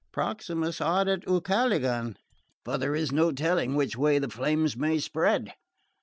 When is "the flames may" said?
4.17-4.97